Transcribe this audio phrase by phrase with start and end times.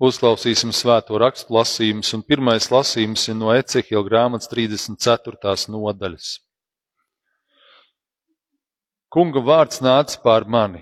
[0.00, 5.66] Uzklausīsim svēto rakstu lasījumus, un pirmais lasījums ir no Ecehila grāmatas 34.
[5.68, 6.38] nodaļas.
[9.12, 10.80] Kunga vārds nāca pār mani.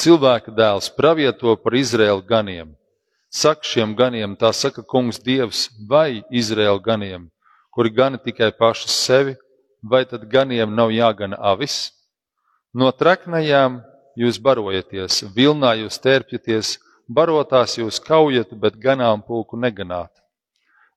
[0.00, 2.70] Cilvēka dēls pravieto par Izraēlu ganiem.
[3.28, 7.28] Saka šiem ganiem, tā saka kungs dievs, vai Izraēlu ganiem,
[7.68, 9.36] kuri gana tikai paši sevi,
[9.82, 11.92] vai tad ganiem nav jāgana avis?
[12.72, 13.82] No traknajām
[14.16, 16.78] jūs barojaties, vilnā jūs tērpjaties,
[17.08, 20.10] barotās jūs kaujat, bet ganāmpulku neganāt.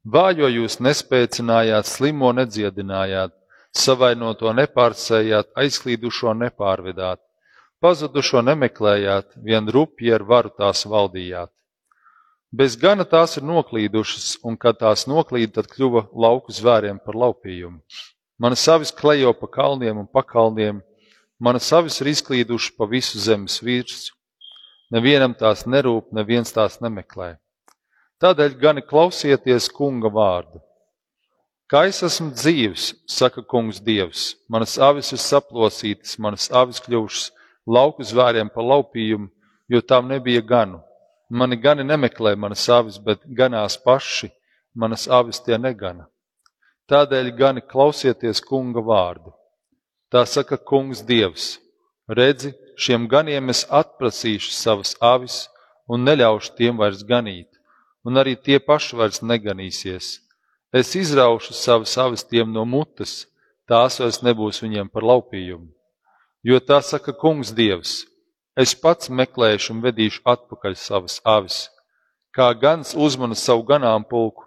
[0.07, 3.33] Vājo jūs nespēcinājāt, slimo nedziedinājāt,
[3.75, 7.19] savainoto nepārcējāt, aizklīdušo nepārvedāt,
[7.83, 11.51] pazudušo nemeklējāt, vien rupji ar varu tās valdījāt.
[12.51, 17.81] Bez gana tās ir noklīdušas, un kad tās noklīd, tad kļuva lauku zvēriem par laupījumu.
[18.39, 20.79] Mana savis klejo pa kalniem un pakalniem,
[21.39, 24.16] mana savis ir izklīduši pa visu zemes virsmu,
[24.93, 27.35] Nevienam tās nerūp, neviens tās nemeklē.
[28.23, 30.61] Tādēļ gan klausieties kunga vārdu.
[31.67, 37.25] Kā es esmu dzīves, saka kungs dievs, manas avis ir saplosītas, manas avis kļuvušas
[37.67, 39.27] lauku zvēriem pa laupījumu,
[39.67, 40.79] jo tām nebija ganu.
[41.29, 44.31] Mani gani nemeklē manas avis, bet ganās paši,
[44.73, 46.07] manas avis tie negana.
[46.87, 49.35] Tādēļ gani klausieties kunga vārdu.
[50.07, 51.57] Tā saka kungs dievs.
[52.07, 55.45] Redzi, šiem ganiem es atprasīšu savas avis
[55.89, 57.49] un neļaušu tiem vairs ganīt,
[58.05, 60.19] un arī tie paši vairs neganīsies.
[60.75, 63.25] Es izraušu savas avis tiem no mutes,
[63.67, 65.71] tās vairs nebūs viņiem par laupījumu.
[66.43, 68.03] Jo tā saka kungs dievs,
[68.55, 71.65] es pats meklēšu un vedīšu atpakaļ savas avis.
[72.35, 74.45] Kā gans uzmana savu ganāmpulku,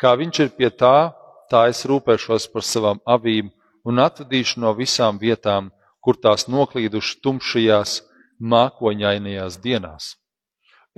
[0.00, 1.12] kā viņš ir pie tā,
[1.50, 3.52] tā es rūpēšos par savām avīm
[3.86, 5.70] un atvedīšu no visām vietām,
[6.04, 7.98] kur tās noklīdušas tumšajās,
[8.38, 10.14] mākoņainajās dienās.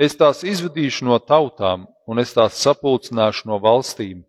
[0.01, 4.25] Es tās izvedīšu no tautām, un es tās sapulcināšu no valstīm.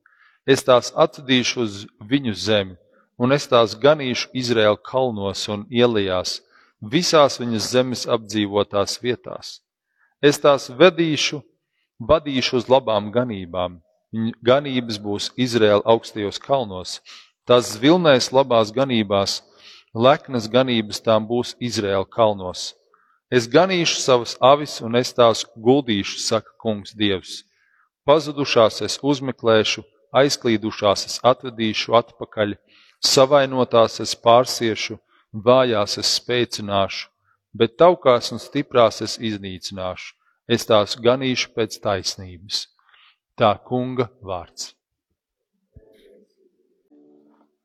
[0.45, 2.75] Es tās atvedīšu uz viņu zemi,
[3.21, 6.39] un es tās ganīšu Izraēla kalnos un ielās,
[6.81, 9.59] visās viņas zemes apdzīvotās vietās.
[10.21, 11.41] Es tās vedīšu,
[12.01, 13.79] vadīšu uz labām ganībām.
[14.43, 16.99] Ganības būs Izraēla augstajos kalnos,
[17.47, 19.39] tās zvilnēs labās ganībās,
[19.93, 22.73] leknas ganības tām būs Izraēla kalnos.
[23.31, 27.43] Es ganīšu savas avis un es tās guldīšu, saka kungs Dievs.
[28.07, 32.57] Pazudušās es uzmeklēšu, aizklīdušās es atvedīšu atpakaļ,
[32.99, 34.97] savainotās es pārsiešu,
[35.31, 37.07] vājās es spēcināšu,
[37.53, 40.15] bet taukās un stiprās es iznīcināšu,
[40.47, 42.67] es tās ganīšu pēc taisnības.
[43.39, 44.73] Tā kunga vārds.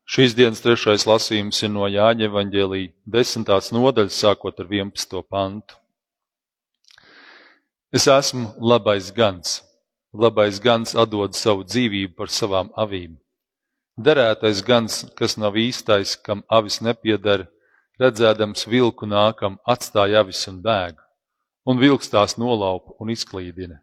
[0.06, 5.18] Šīs dienas trešais lasījums ir no Jāņa evaņģēlī desmitās nodaļas, sākot ar 11.
[5.26, 5.74] pantu.
[7.90, 9.56] Es esmu labais gans.
[10.14, 13.18] Labais gans atdod savu dzīvību par savām avīm.
[13.98, 17.50] Derētais gans, kas nav īstais, kam avis nepiedara,
[17.98, 21.02] redzēdams vilku nākam, atstāja avis un bēg,
[21.66, 23.82] un vilks tās nolaupa un izklīdina,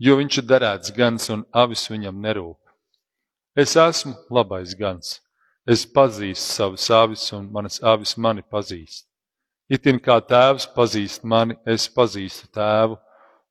[0.00, 2.60] jo viņš ir derēts gans un avis viņam nerūp.
[3.60, 5.18] Es esmu labais gans
[5.68, 9.06] Es pazīstu savus avis, un manas avis mani pazīst.
[9.70, 12.96] Itin kā tēvs pazīst mani, es pazīstu tēvu,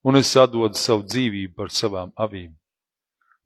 [0.04, 2.56] un es atdodu savu dzīvību par savām avīm.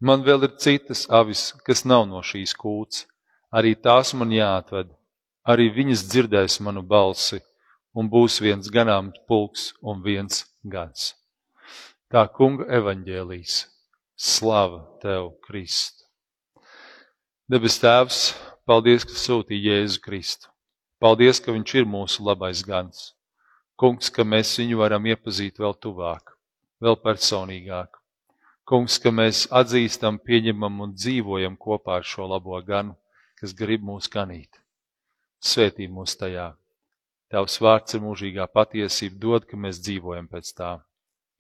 [0.04, 3.06] Man vēl ir citas avis, kas nav no šīs kūts,
[3.54, 4.90] arī tās man jāatved,
[5.48, 7.42] arī viņas dzirdēs manu balsi,
[7.94, 11.14] un būs viens ganāms pulks un viens gads.
[12.10, 13.64] Tā kunga evaņģēlīs.
[14.14, 16.04] Slava tev, Krist!
[17.50, 18.20] Debes Tēvs,
[18.64, 20.48] Paldies, ka sūtīji Jēzu Kristu.
[21.04, 23.10] Paldies, ka Viņš ir mūsu labais gans.
[23.76, 26.32] Kungs, ka mēs viņu varam iepazīt vēl tuvāk,
[26.80, 28.00] vēl personīgāk.
[28.64, 32.96] Kungs, ka mēs atzīstam, pieņemam un dzīvojam kopā ar šo labo ganu,
[33.36, 34.62] kas grib mūs ganīt.
[35.44, 36.54] Svētī mūs tajā.
[37.28, 40.78] Tavs vārds ir mūžīgā patiesība, dod, ka mēs dzīvojam pēc tā.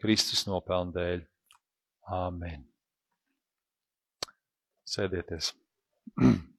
[0.03, 1.27] Kristus nopelna dēļ.
[2.19, 2.65] Āmen.
[4.83, 5.53] Sēdieties.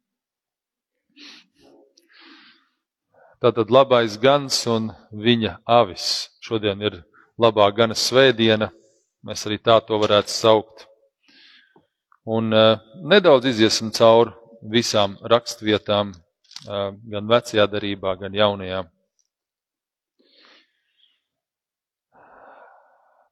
[3.45, 6.31] Tātad labais gans un viņa avis.
[6.41, 7.03] Šodien ir
[7.37, 8.71] labā gana svētdiena,
[9.27, 10.87] mēs arī tā to varētu saukt.
[12.25, 14.33] Un uh, nedaudz iziesim cauri
[14.73, 18.81] visām rakstvietām, uh, gan vecajā darībā, gan jaunajā.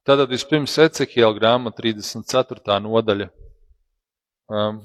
[0.05, 2.77] Tātad vispirms Ecekiela grāmata 34.
[2.85, 3.31] nodaļa.
[4.51, 4.83] Um,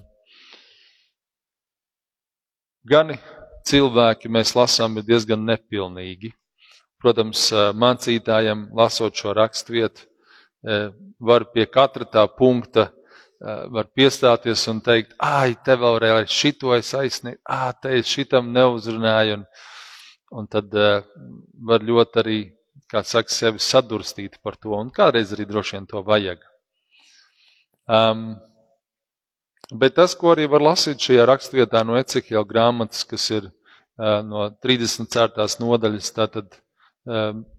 [2.88, 3.18] gani
[3.68, 6.32] cilvēki mēs lasām diezgan nepilnīgi.
[6.98, 7.48] Protams,
[7.78, 10.08] mācītājiem lasot šo raksturvietu,
[11.22, 12.88] var pie katra tā punkta
[13.70, 19.38] var piestāties un teikt, ah, te vēlreiz šito es aizsniegtu, ah, te es šitam neuzrunāju.
[19.38, 19.44] Un,
[20.40, 22.38] un tad var ļoti arī,
[22.90, 26.42] kā saka, sevi sadurstīt par to, un kādreiz arī droši vien to vajag.
[27.88, 28.34] Um,
[29.72, 33.50] bet tas, ko arī var lasīt šajā rakstvietā no Ecehila grāmatas, kas ir
[33.98, 35.48] no 34.
[35.60, 36.60] nodaļas, tātad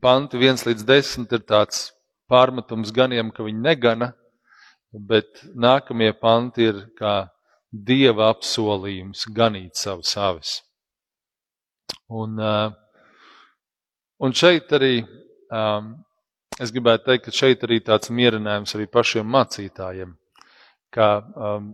[0.02, 1.90] panti 1 līdz 10 ir tāds
[2.30, 4.14] pārmetums ganiem, ka viņi negana,
[4.94, 7.30] bet nākamie panti ir kā
[7.70, 10.54] dieva apsolījums ganīt savus avis.
[12.10, 12.40] Un,
[14.20, 14.96] un šeit arī
[16.60, 20.16] es gribētu teikt, ka šeit arī tāds mierinājums arī pašiem mācītājiem,
[20.94, 21.70] ka um,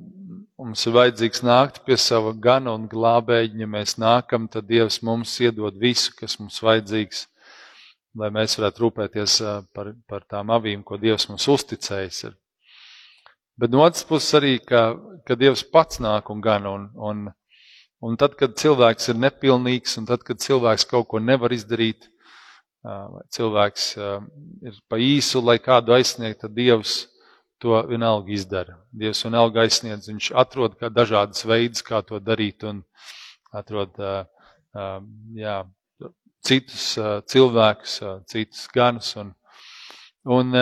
[0.60, 3.60] mums ir vajadzīgs nākt pie sava gana un glābēģa.
[3.64, 7.26] Ja mēs nākam, tad Dievs mums iedod visu, kas mums vajadzīgs,
[8.20, 9.38] lai mēs varētu rūpēties
[9.76, 12.24] par, par tām avīm, ko Dievs mums uzticējis.
[12.30, 12.36] Ir.
[13.60, 14.90] Bet no otras puses arī, ka,
[15.28, 16.68] ka Dievs pats nāk un gan.
[16.68, 17.24] Un, un,
[18.04, 22.10] un tad, kad cilvēks ir nepilnīgs, un tad, kad cilvēks kaut ko nevar izdarīt,
[22.86, 27.06] vai cilvēks ir pa īsu, lai kādu aizsniegtu, tad Dievs
[27.66, 28.76] to vienalga izdara.
[28.94, 32.84] Dievs vienalga aizsniedz, viņš atrod dažādas veidus, kā to darīt, un
[33.56, 33.96] atrod
[35.34, 35.56] jā,
[36.46, 36.86] citus
[37.32, 37.96] cilvēkus,
[38.30, 39.16] citus ganus.
[39.18, 39.34] Un,
[40.38, 40.54] un,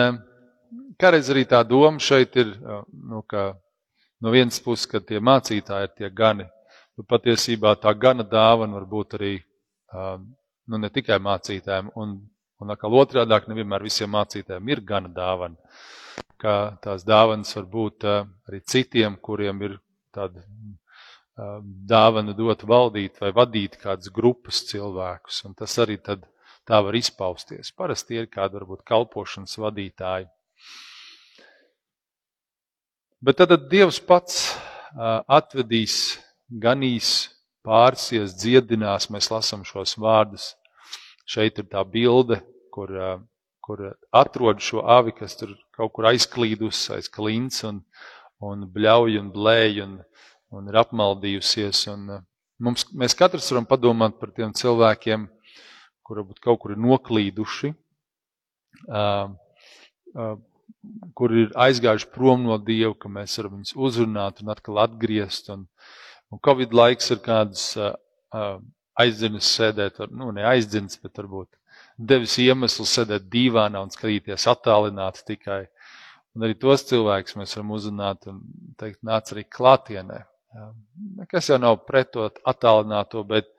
[1.00, 2.54] kādreiz arī tā doma šeit ir,
[2.88, 3.50] nu, ka
[4.24, 6.48] no vienas puses, ka tie mācītāji ir tie gani,
[6.96, 9.34] bet patiesībā tā gana dāvana var būt arī
[9.92, 12.16] nu, ne tikai mācītājiem, un,
[12.64, 15.60] un atkal otrādāk nevienmēr visiem mācītājiem ir gana dāvana,
[16.44, 19.78] ka tās dāvanas var būt arī citiem, kuriem ir
[20.14, 20.44] tāda
[21.94, 26.28] dāvana dot valdīt vai vadīt kādas grupas cilvēkus, un tas arī tad
[26.68, 27.72] tā var izpausties.
[27.74, 30.28] Parasti ir kādi varbūt kalpošanas vadītāji,
[33.24, 34.50] Bet tad Dievs pats
[35.32, 36.18] atvedīs,
[36.60, 37.30] ganīs,
[37.64, 39.06] pārsies, dziedinās.
[39.08, 40.50] Mēs lasām šos vārdus.
[41.24, 42.42] Šeit ir tā bilde,
[42.74, 42.92] kur,
[43.64, 43.80] kur
[44.12, 47.80] atrod šo avi, kas tur kaut kur aizklīdus aiz klints un,
[48.44, 49.94] un bļauj un blēj un,
[50.52, 51.86] un ir apmaldījusies.
[51.94, 52.10] Un
[52.64, 55.28] mums, mēs katrs varam padomāt par tiem cilvēkiem,
[56.04, 57.72] kuri kaut kur ir noklīduši.
[58.84, 59.32] Uh,
[60.12, 60.36] uh,
[61.16, 65.48] kur ir aizgājuši prom no Dieva, ka mēs varam viņus uzrunāt un atkal atgriezt.
[65.54, 65.64] Un,
[66.28, 67.94] un Covid laiks ir kādas uh,
[68.36, 68.58] uh,
[69.00, 71.48] aizdzinas sēdēt, nu, ne aizdzinas, bet varbūt
[71.98, 75.64] devis iemeslu sēdēt dīvānā un skatīties attālināti tikai.
[76.34, 78.40] Un arī tos cilvēkus mēs varam uzrunāt un
[78.80, 80.24] teikt, nāc arī klātienē.
[81.20, 83.50] Nekas jau nav pretot attālināto, bet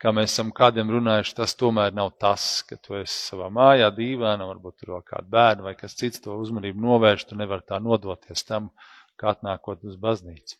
[0.00, 4.46] kā mēs esam kādiem runājuši, tas tomēr nav tas, ka tu esi savā mājā, dīvainā,
[4.48, 8.46] varbūt tur vēl kāda bērna vai kas cits to uzmanību novērš, tu nevari tā nodoties
[8.48, 8.70] tam,
[9.20, 10.56] kā atnākot uz baznīcu.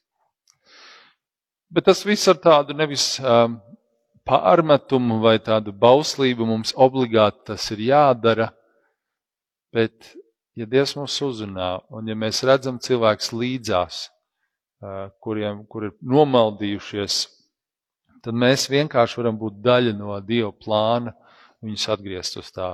[1.74, 3.56] Bet tas viss ar tādu nevis um,
[4.28, 8.48] pārmetumu vai tādu bauslību mums obligāti tas ir jādara,
[9.74, 10.14] bet,
[10.56, 14.06] ja Dievs mūs uzrunā un ja mēs redzam cilvēks līdzās,
[15.24, 17.20] kuriem, kur ir nomaldījušies
[18.24, 21.12] tad mēs vienkārši varam būt daļa no Dieva plāna,
[21.64, 22.70] viņus atgriezt uz tā,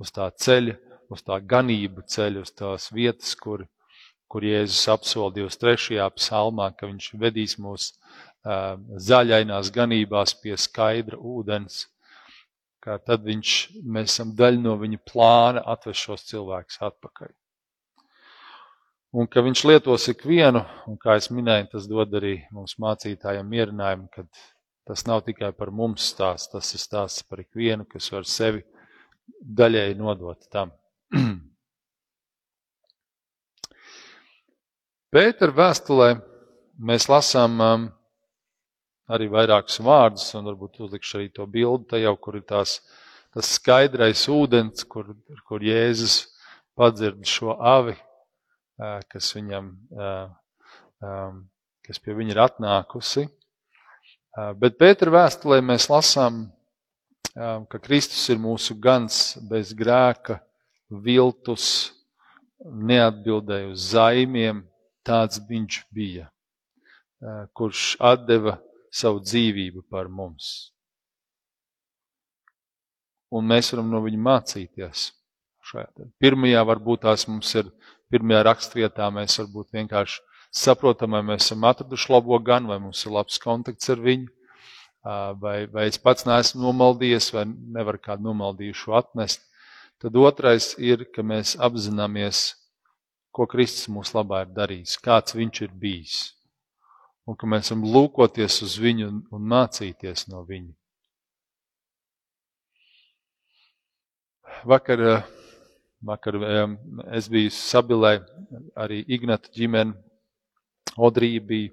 [0.00, 0.78] uz tā ceļa,
[1.12, 3.66] uz tā ganību ceļa, uz tās vietas, kur,
[4.30, 6.00] kur Jēzus apsola 23.
[6.16, 8.29] psalmā, ka viņš vedīs mūs uh,
[9.10, 11.82] zaļainās ganībās pie skaidra ūdens,
[12.80, 17.34] kā tad viņš, mēs esam daļa no viņa plāna atvest šos cilvēkus atpakaļ.
[19.20, 24.06] Un ka viņš lietos ikvienu, un kā es minēju, tas dod arī mums mācītājiem mierinājumu,
[24.14, 24.28] kad
[24.90, 28.64] Tas nav tikai par mums stāsts, tas ir stāsts par ikvienu, kas var sevi
[29.60, 30.72] daļēji nodot tam.
[35.14, 36.08] Pētera vēstulē
[36.90, 37.84] mēs lasām um,
[39.10, 42.78] arī vairākus vārdus, un varbūt uzlikšu arī to bildi, jau, kur ir tās,
[43.34, 45.12] tas skaidrais ūdens, kur,
[45.48, 46.22] kur Jēzus
[46.78, 47.96] padzird šo avi,
[49.10, 49.72] kas viņam,
[51.86, 53.26] kas pie viņa ir atnākusi.
[54.62, 56.44] Bet Pētera vēstulē mēs lasām,
[57.34, 60.38] ka Kristus ir mūsu gans bez grēka,
[60.90, 61.92] viltus,
[62.60, 64.64] neatbildēja uz zaimiem,
[65.06, 66.26] tāds viņš bija,
[67.56, 68.58] kurš atdeva
[68.90, 70.70] savu dzīvību par mums.
[73.30, 75.10] Un mēs varam no viņa mācīties.
[75.70, 76.08] Šajā.
[76.18, 77.68] Pirmajā varbūt tās mums ir,
[78.10, 83.14] pirmajā rakstvietā mēs varbūt vienkārši saprotam, vai mēs esam atraduši labo gan, vai mums ir
[83.14, 84.26] labs kontakts ar viņu,
[85.42, 89.46] vai, vai es pats neesmu nomaldījies, vai nevaru kādu nomaldījušu atnest.
[90.00, 92.54] Tad otrais ir, ka mēs apzināmies,
[93.30, 96.20] ko Kristus mūsu labā ir darījis, kāds viņš ir bijis.
[97.28, 100.72] Un ka mēs varam lūkoties uz viņu un, un mācīties no viņa.
[104.66, 105.00] Vakar,
[106.04, 106.36] vakar
[107.16, 108.18] es biju Sabilē,
[108.76, 109.94] arī Ignata ģimene,
[110.96, 111.70] Odrija bija.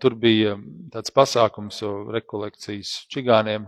[0.00, 0.54] Tur bija
[0.94, 1.80] tāds pasākums,
[2.14, 3.64] rekolekcijas čigāniem,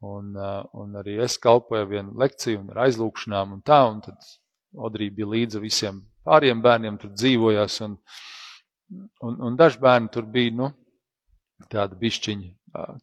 [0.00, 0.32] un,
[0.72, 4.30] un arī es kalpoju vienu lekciju un ar aizlūkšanām un tā, un tad
[4.72, 7.98] Odrija bija līdzi visiem pāriem bērniem, tur dzīvojās, un,
[9.26, 10.70] un, un daži bērni tur bija, nu,
[11.70, 12.48] tādi bišķiņi,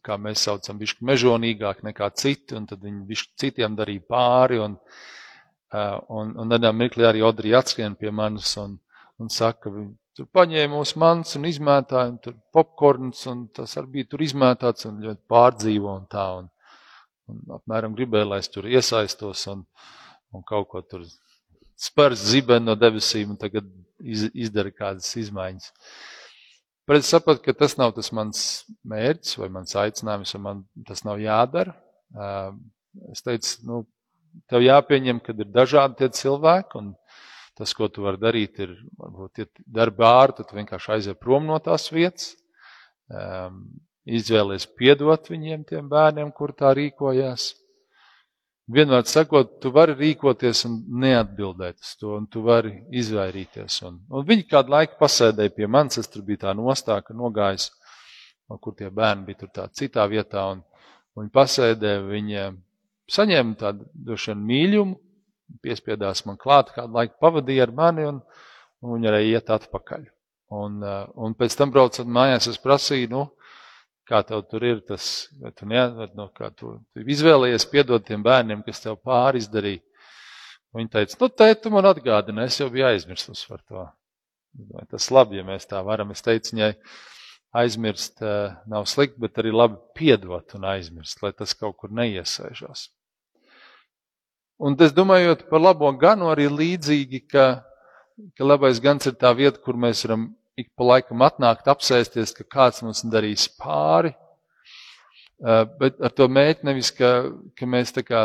[0.04, 4.76] kā mēs saucam, bišķi mežonīgāk nekā citi, un tad viņi bišķi citiem darīja pāri, un,
[6.18, 8.78] un, un tādā mirklī arī Odrija atskrien pie manis un,
[9.20, 13.98] un saka, viņi tur paņēma mūsu mans un izmētāja, un tur popkorns, un tas arī
[13.98, 16.48] bija tur izmētāts un ļoti pārdzīvo un tā, un,
[17.30, 19.62] un apmēram gribēja, lai es tur iesaistos un,
[20.34, 21.04] un kaut ko tur
[21.78, 23.68] spērs zibeni no debesīm un tagad
[24.00, 25.72] iz, izdara kādas izmaiņas.
[26.88, 28.42] Bet es saprotu, ka tas nav tas mans
[28.88, 31.74] mērķis vai mans aicinājums, un man tas nav jādara.
[33.12, 33.82] Es teicu, nu,
[34.48, 36.94] tev jāpieņem, ka ir dažādi tie cilvēki, un
[37.58, 41.58] tas, ko tu vari darīt, ir, varbūt, ja darba ārā, tad vienkārši aiziet prom no
[41.60, 42.32] tās vietas,
[44.08, 47.50] izvēlies piedot viņiem, tiem bērniem, kur tā rīkojās.
[48.68, 53.78] Vienmēr sakot, tu vari rīkoties un neatbildēt uz to, un tu vari izvairīties.
[53.88, 57.70] Un, un viņi kādu laiku pasēdēja pie manis, es tur biju tā nostāka nogājis,
[58.60, 60.60] kur tie bērni bija tur tā citā vietā, un,
[61.16, 62.44] un viņi pasēdēja, viņi
[63.16, 65.00] saņēma tādu vien mīļumu,
[65.64, 68.20] piespiedās man klāt, kādu laiku pavadīja ar mani, un,
[68.84, 70.04] un viņi arī iet atpakaļ.
[70.58, 70.80] Un,
[71.16, 73.24] un pēc tam braucot mājās, es prasīju, nu,
[74.08, 78.04] kā tev tur ir tas, vai tu, ne, vai, no, kā tu, tu izvēlējies piedot
[78.04, 79.84] tiem bērniem, kas tev pāri izdarīja.
[80.76, 83.86] Viņa teica, nu, tēt, tu man atgādini, es jau biju aizmirsus par to.
[84.72, 86.12] Vai tas labi, ja mēs tā varam.
[86.12, 86.72] Es teicu viņai,
[87.56, 92.88] aizmirst uh, nav slikti, bet arī labi piedot un aizmirst, lai tas kaut kur neiesaižās.
[94.58, 97.46] Un es domājot par labo ganu arī līdzīgi, ka,
[98.36, 102.46] ka labais gans ir tā vieta, kur mēs varam ik pa laikam atnākt, apsēsties, ka
[102.50, 104.14] kāds mums darīs pāri.
[105.38, 108.22] Bet ar to mēķi nevis, ka, ka mēs tā kā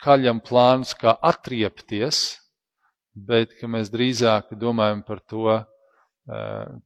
[0.00, 2.22] kaļam plānus, kā atriepties,
[3.14, 5.58] bet ka mēs drīzāk domājam par to,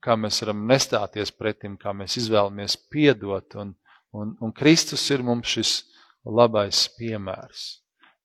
[0.03, 3.55] kā mēs varam nestāties pretim, kā mēs izvēlamies piedot.
[3.63, 3.75] Un,
[4.11, 5.75] un, un Kristus ir mums šis
[6.27, 7.69] labais piemērs,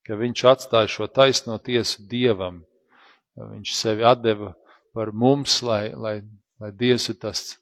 [0.04, 2.64] ka viņš atstāja šo taisno tiesu Dievam.
[3.38, 4.52] Viņš sevi atdeva
[4.94, 6.18] par mums, lai, lai
[6.62, 7.56] Lai Dievs ir tas,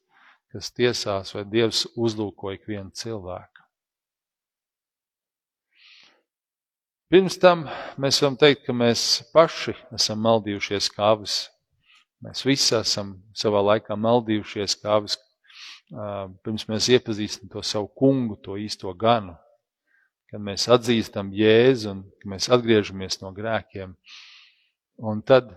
[0.52, 3.62] kas tiesās, vai Dievs uzlūko ikvienu cilvēku.
[7.12, 7.66] Pirms tam
[8.00, 9.02] mēs varam teikt, ka mēs
[9.34, 11.34] paši esam maldījušies kāvis.
[12.24, 15.18] Mēs visi esam savā laikā maldījušies kāvis,
[15.92, 19.34] pirms mēs iepazīstam to savu kungu, to īsto ganu.
[20.32, 23.92] Kad mēs atzīstam Jēzu un mēs atgriežamies no grēkiem.
[25.04, 25.52] Un tad,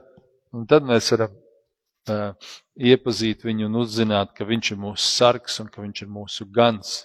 [0.51, 1.39] un tad mēs varam
[2.09, 7.03] iepazīt viņu un uzzināt, ka viņš ir mūsu sargs un ka viņš ir mūsu gans.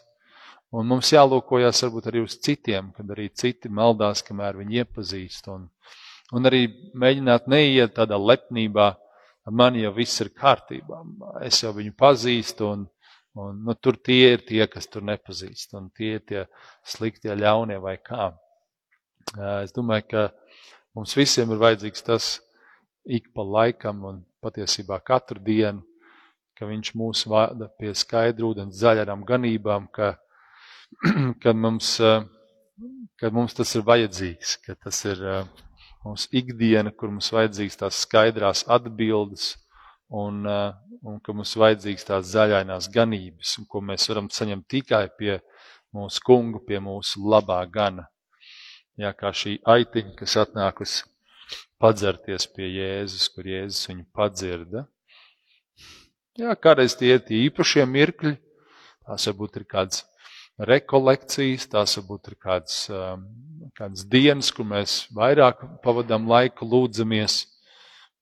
[0.71, 5.49] Un mums jālūkojas varbūt arī uz citiem, kad arī citi maldās, kamēr viņi iepazīst.
[5.51, 5.67] Un,
[6.37, 8.93] un arī mēģināt neiet tādā lepnībā,
[9.51, 11.03] man jau viss ir kārtībā.
[11.43, 12.87] Es jau viņu pazīstu, un,
[13.35, 16.45] un nu, tur tie ir tie, kas tur nepazīst, un tie ir tie
[16.87, 18.31] sliktie, ļaunie vai kā.
[19.65, 20.23] Es domāju, ka
[20.95, 22.31] mums visiem ir vajadzīgs tas
[23.11, 25.85] ik pa laikam un patiesībā katru dienu,
[26.57, 30.13] ka viņš mūs vada pie skaidru ūdens zaļarām ganībām, ka,
[31.43, 31.95] ka, mums,
[33.21, 35.23] ka mums tas ir vajadzīgs, ka tas ir
[36.05, 39.55] mums ikdiena, kur mums vajadzīgs tās skaidrās atbildes
[40.23, 45.39] un, un ka mums vajadzīgs tās zaļainās ganības, un ko mēs varam saņemt tikai pie
[45.97, 48.09] mūsu kungu, pie mūsu labā gana.
[49.01, 51.10] Jā, kā šī aitiņa, kas atnākusi
[51.81, 54.85] padzerties pie Jēzus, kur Jēzus viņu padzirda.
[56.39, 58.37] Jā, kādreiz tie ir tie īpašie mirkļi,
[59.07, 60.05] tās varbūt ir kādas
[60.71, 63.25] rekolekcijas, tās varbūt ir kādas, um,
[63.77, 67.43] kādas dienas, kur mēs vairāk pavadām laiku lūdzamies,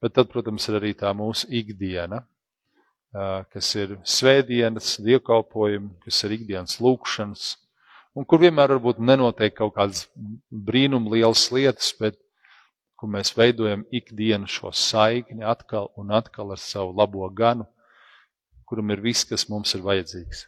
[0.02, 6.38] bet tad, protams, ir arī tā mūsu ikdiena, uh, kas ir svētdienas, dievkalpojumi, kas ir
[6.38, 7.50] ikdienas lūkšanas,
[8.18, 10.06] un kur vienmēr varbūt nenotiek kaut kādas
[10.48, 12.18] brīnum lielas lietas, bet
[12.98, 17.68] kur mēs veidojam ikdienu šo saikni atkal un atkal ar savu labo ganu,
[18.66, 20.44] kuram ir viss, kas mums ir vajadzīgs.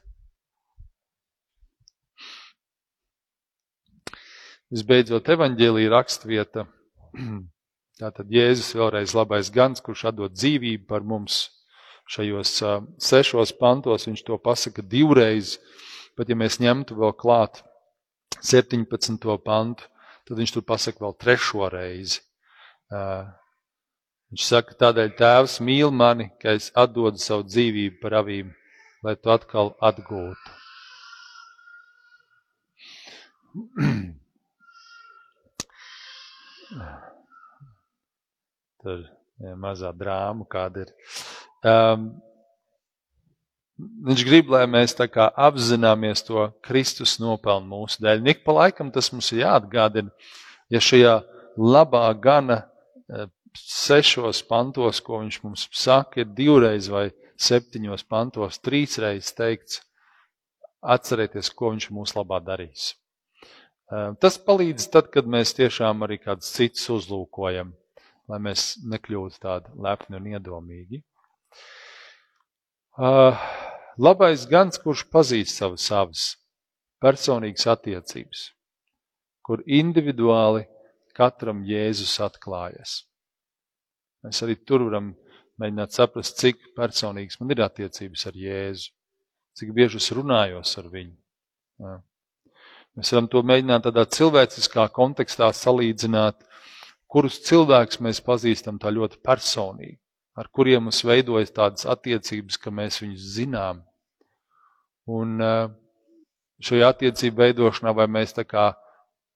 [4.70, 6.66] Visbeidzot, evaņģēlīja rakstvieta
[8.00, 11.50] Tātad Jēzus vēlreiz labais gans, kurš atdod dzīvību par mums
[12.10, 12.54] šajos
[13.04, 15.58] sešos pantos, viņš to pasaka divreiz,
[16.16, 17.60] bet ja mēs ņemtu vēl klāt
[18.40, 19.28] 17.
[19.44, 19.84] pantu,
[20.24, 22.22] tad viņš tur pasaka vēl trešo reizi.
[22.90, 28.48] Viņš saka, tādēļ tēvs mīl mani, ka es atdodu savu dzīvību par avīm,
[29.06, 30.50] lai tu atkal atgūtu.
[38.80, 38.98] Tur
[39.42, 40.90] ja, mazā drāma kāda ir.
[41.66, 42.22] Um,
[44.06, 48.22] viņš grib, lai mēs apzināmies to Kristus nopelnu mūsu dēļ.
[48.22, 50.10] Nik pa laikam tas mums ir jāatgādina,
[50.70, 51.14] ja šajā
[51.58, 52.69] labā gana
[53.56, 57.08] sešos pantos, ko viņš mums saka, ir divreiz vai
[57.40, 59.82] septiņos pantos, trīsreiz teikts,
[60.80, 62.94] atcerieties, ko viņš mūsu labā darīs.
[64.22, 67.74] Tas palīdz tad, kad mēs tiešām arī kādus citus uzlūkojam
[68.30, 71.02] lai mēs nekļūtu tādi lepni un iedomīgi.
[74.00, 76.26] Labais gans, kurš pazīst savas savas
[77.02, 78.44] personīgas attiecības,
[79.46, 80.66] kur individuāli
[81.20, 83.02] katram Jēzus atklājas.
[84.24, 85.14] Mēs arī tur varam
[85.60, 88.92] mēģināt saprast, cik personīgas man ir attiecības ar Jēzu,
[89.60, 91.16] cik bieži es runājos ar viņu.
[91.84, 91.96] Jā.
[92.98, 96.48] Mēs varam to mēģināt tādā cilvēciskā kontekstā salīdzināt
[97.10, 99.98] kurus cilvēkus mēs pazīstam tā ļoti personīgi,
[100.38, 103.82] ar kuriem mums veidojas tādas attiecības, ka mēs viņus zinām.
[105.10, 105.64] Un eh,
[106.62, 108.70] šajā attiecību veidošanā, vai mēs tā kā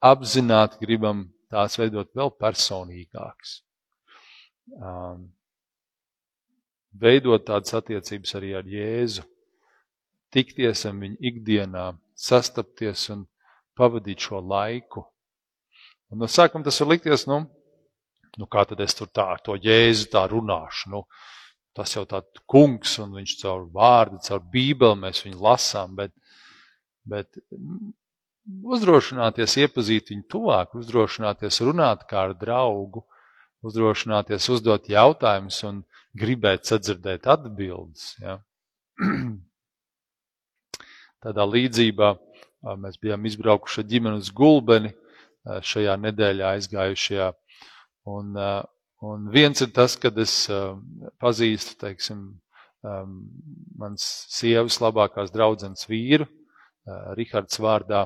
[0.04, 3.56] apzināti gribam tās veidot vēl personīgākas.
[4.74, 5.28] Um,
[6.98, 9.24] veidot tādas attiecības arī ar Jēzu,
[10.34, 13.26] tikties ar viņu ikdienā, sastapties un
[13.78, 15.06] pavadīt šo laiku.
[16.10, 17.44] Un no sākuma tas var likties, nu,
[18.38, 20.90] Nu, kā tad es tur tā ar to jēzu tā runāšu?
[20.94, 21.04] Nu,
[21.76, 26.14] tas jau tāds kungs, un viņš caur vārdu, caur bībeli mēs viņu lasām, bet,
[27.06, 27.38] bet
[28.44, 33.04] uzdrošināties iepazīt viņu tuvāk, uzdrošināties runāt kā ar draugu,
[33.64, 35.82] uzdrošināties uzdot jautājumus un
[36.14, 38.14] gribēt sadzirdēt atbildes.
[38.20, 38.38] Ja.
[41.24, 42.12] Tādā līdzībā
[42.80, 44.92] mēs bijām izbraukuši ar ģimeni uz Gulbeni
[45.44, 47.32] šajā nedēļā aizgājušajā
[48.04, 48.36] Un,
[49.00, 50.34] un viens ir tas, kad es
[51.22, 52.24] pazīstu, teiksim,
[53.80, 56.26] mans sievas labākās draudzenes vīru,
[57.16, 58.04] Rihards vārdā,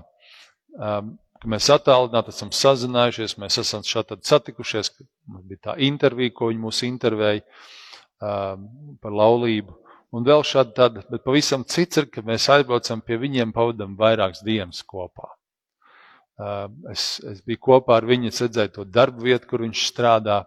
[0.77, 4.93] ka mēs attālināti esam sazinājušies, mēs esam šādi satikušies,
[5.31, 8.69] mums bija tā intervija, ko viņi mūs intervēja um,
[9.03, 9.77] par laulību.
[10.17, 14.41] Un vēl šādi tad, bet pavisam cits ir, ka mēs aizbraucam pie viņiem, pavadam vairākas
[14.45, 15.29] dienas kopā.
[16.93, 20.45] Es, es biju kopā ar viņu, redzēju to darbu vietu, kur viņš strādā.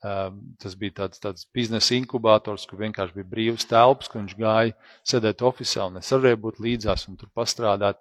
[0.00, 5.44] Tas bija tāds, tāds biznesa inkubators, kur vienkārši bija brīvs telpas, kur viņš gāja sēdēt
[5.44, 8.00] oficiāli, un es varēju būt līdzās un tur pastrādāt.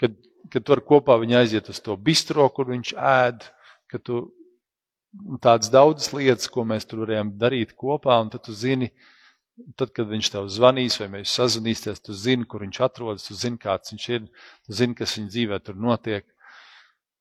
[0.00, 0.14] Kad,
[0.52, 3.46] kad tu ar kopā viņi aiziet uz to bistro, kur viņš ēd,
[3.90, 4.22] ka tu
[5.42, 8.90] tādas daudzas lietas, ko mēs tur varējām darīt kopā, un tad tu zini,
[9.76, 13.58] tad, kad viņš tev zvanīs vai mēs sazvanīsies, tu zini, kur viņš atrodas, tu zini,
[13.60, 14.28] kāds viņš ir,
[14.66, 16.26] tu zini, kas viņa dzīvē tur notiek.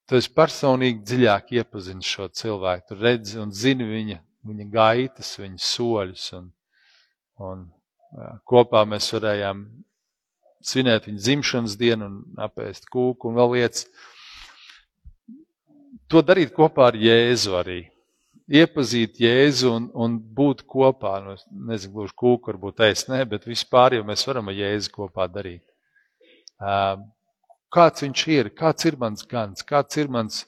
[0.10, 2.88] Tu esi personīgi dziļāk iepazinis šo cilvēku.
[2.90, 6.24] Tu redzi un zini viņa, viņa gaitas, viņa soļus.
[6.40, 6.48] Un,
[7.46, 7.68] un
[8.18, 9.68] jā, kopā mēs varējām
[10.66, 13.88] svinēt viņa dzimšanas dienu un apēst kūku un vēl lietas.
[16.10, 17.80] To darīt kopā ar Jēzu arī.
[18.50, 21.20] Iepazīt Jēzu un, un būt kopā.
[21.22, 21.36] Nu,
[21.70, 25.64] nezinu, gluži kūku varbūt ēst, ne, bet vispār jau mēs varam ar Jēzu kopā darīt.
[26.60, 26.98] Uh,
[27.74, 30.42] kāds viņš ir, kāds ir mans gans, kāds ir mans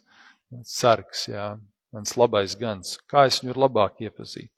[0.67, 1.54] sargs, jā,
[1.93, 4.50] mans labais gans, kā es viņu labāk iepazīt.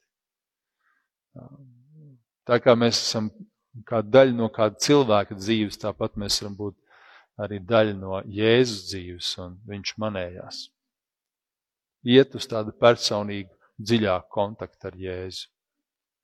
[2.44, 3.30] Tā kā mēs esam
[3.88, 6.76] kā daļa no kāda cilvēka dzīves, tāpat mēs varam būt
[7.44, 10.60] arī daļa no Jēzus dzīves un viņš manējās.
[12.04, 15.48] Iet uz tādu personīgu, dziļāku kontaktu ar Jēzu.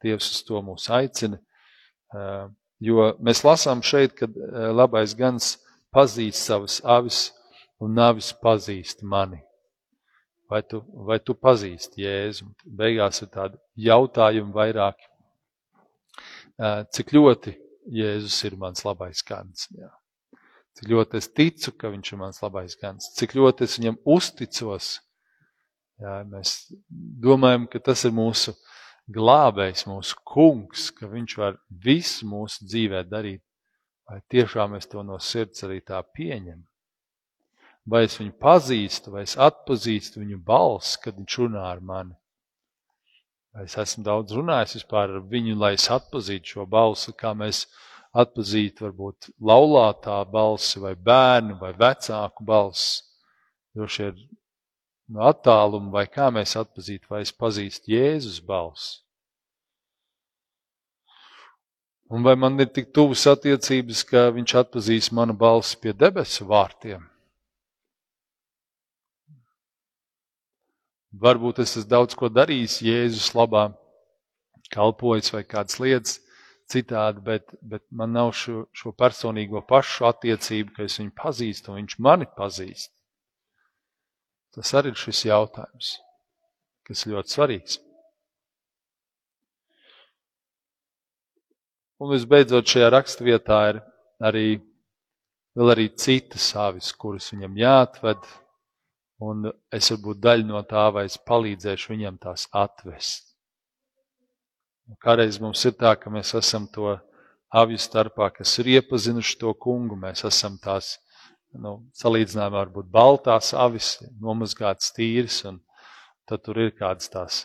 [0.01, 1.41] Dievs uz to mūs aicina,
[2.81, 4.29] jo mēs lasām šeit, ka
[4.73, 5.57] labais gans
[5.93, 7.29] pazīst savas avis
[7.81, 9.43] un navis pazīst mani.
[10.51, 12.49] Vai tu, vai tu pazīsti Jēzu?
[12.65, 15.10] Beigās ir tādi jautājumi vairāki.
[16.95, 17.55] Cik ļoti
[17.97, 19.67] Jēzus ir mans labais gans?
[19.73, 19.91] Jā.
[20.79, 23.11] Cik ļoti es ticu, ka viņš ir mans labais gans?
[23.17, 24.91] Cik ļoti es viņam uzticos?
[26.01, 26.71] Jā, mēs
[27.25, 28.55] domājam, ka tas ir mūsu
[29.11, 33.45] glābējs, mūsu kungs, ka viņš var visu mūsu dzīvē darīt
[34.11, 36.65] Vai tiešām es to no sirds arī tā pieņemu?
[37.91, 42.17] vai es viņu pazīstu, vai es atpazīstu viņu balsi, kad viņš runā ar mani.
[43.59, 47.65] Es esmu daudz runājis vispār ar viņu, lai es atpazītu šo balsi, kā mēs
[48.15, 53.03] atpazītu varbūt laulātā balsi, vai bērnu, vai vecāku balsi.
[53.75, 54.17] Droši ir
[55.11, 59.01] no attāluma, vai kā mēs atpazītu, vai es pazīstu Jēzus balsi.
[62.11, 67.05] Un vai man ir tik tuvas attiecības, ka viņš atpazīs manu balsi pie debesu vārtiem?
[71.11, 73.71] Varbūt es esmu daudz ko darījis Jēzus labā,
[74.71, 76.21] kalpojis vai kādas lietas
[76.71, 81.81] citādi, bet, bet man nav šo, šo personīgo pašu attiecību, ka es viņu pazīstu un
[81.81, 82.93] viņš mani pazīst.
[84.55, 85.97] Tas arī ir šis jautājums,
[86.87, 87.79] kas ļoti svarīgs.
[92.01, 93.81] Un visbeidzot šajā raksturvietā ir
[94.25, 94.47] arī,
[95.61, 98.31] arī citas avis, kuras viņam jāatved,
[99.21, 103.29] un es varbūt daļu no tā, vai es palīdzēšu viņam tās atvest.
[105.05, 106.97] Kādreiz mums ir tā, ka mēs esam to
[107.55, 110.97] avju starpā, kas ir iepazinuši to kungu, mēs esam tās,
[111.55, 115.61] nu, salīdzinājumā varbūt baltās avis, nomazgātas tīras, un
[116.27, 117.45] tad tur ir kādas tās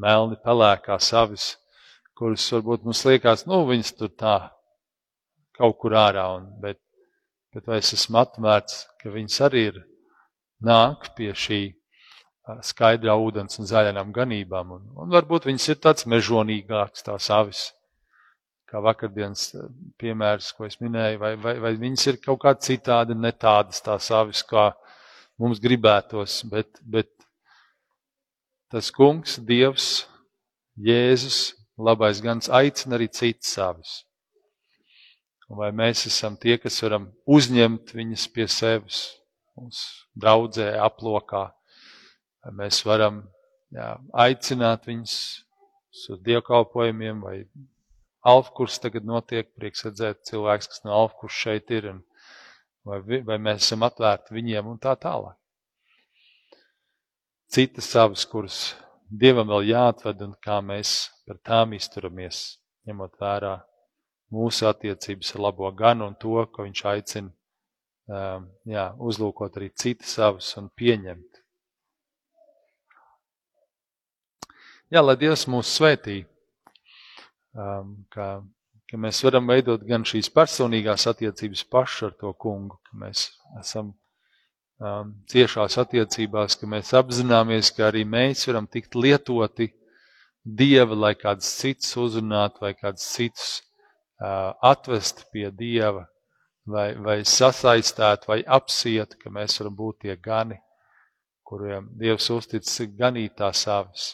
[0.00, 1.52] melni pelēkās avis,
[2.18, 4.38] kuras varbūt mums liekas, nu, viņas tur tā
[5.60, 6.80] kaut kur ārā, un, bet,
[7.54, 9.80] bet vai es esmu atvērts, ka viņas arī ir
[10.64, 11.60] nāk pie šī
[12.66, 14.72] skaidrā ūdens un zaļām ganībām.
[14.76, 17.62] Un, un varbūt viņas ir tāds mežonīgāks, tās avis,
[18.70, 19.50] kā vakardienas
[20.00, 24.10] piemērs, ko es minēju, vai, vai, vai viņas ir kaut kā citādi, ne tādas tās
[24.14, 24.70] avis, kā
[25.40, 27.10] mums gribētos, bet, bet
[28.70, 30.06] tas kungs, Dievs,
[30.80, 33.98] Jēzus, labais gans aicina arī citas avis.
[35.50, 39.00] Vai mēs esam tie, kas varam uzņemt viņas pie sevis,
[39.60, 41.44] mūsu draudzē, aplokā.
[42.56, 43.22] Mēs varam
[43.74, 43.92] jā,
[44.24, 45.14] aicināt viņus
[46.10, 47.36] uz dievkalpojumiem vai
[48.26, 52.02] alfkurs tagad notiek, prieks redzēt cilvēks, kas no alfkurs šeit ir, un
[52.84, 55.36] vai, vai mēs esam atvērti viņiem un tā tālāk.
[57.50, 58.62] Citas savas, kuras
[59.10, 63.56] Dievam vēl jāatved un kā mēs par tām izturamies, ņemot vērā
[64.30, 67.32] mūsu attiecības ar labo ganu un to, ka viņš aicina
[68.10, 71.28] jā, uzlūkot arī citas savas un pieņemt.
[74.90, 76.24] Jā, lai Dievs mūs svētī,
[77.54, 78.40] um, ka,
[78.90, 83.28] ka mēs varam veidot gan šīs personīgās attiecības paši ar to kungu, ka mēs
[83.60, 83.92] esam
[84.82, 89.70] um, ciešās attiecībās, ka mēs apzināmies, ka arī mēs varam tikt lietoti
[90.40, 96.08] Dieva, lai kāds cits uzrunātu vai kāds cits uh, atvest pie Dieva
[96.72, 100.58] vai, vai sasaistēt, vai apsiet, ka mēs varam būt tie gani,
[101.46, 104.10] kuriem Dievs uzticis ganīt tās avis.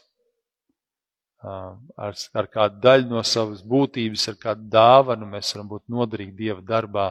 [1.47, 6.65] Ar, ar kādu daļu no savas būtības, ar kādu dāvanu mēs varam būt noderīgi Dieva
[6.65, 7.11] darbā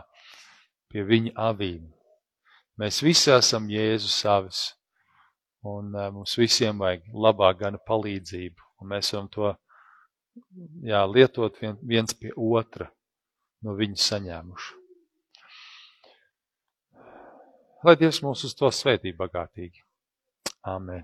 [0.91, 1.85] pie viņa avīm.
[2.81, 4.63] Mēs visi esam Jēzus avis,
[5.63, 9.53] un mums visiem vajag labā gana palīdzību, un mēs varam to
[10.83, 12.89] jā, lietot vien, viens pie otra
[13.63, 14.84] no viņa saņēmuši.
[17.85, 19.83] Lai Dievs mūs uz to svētī bagātīgi.
[20.65, 21.03] Āmen.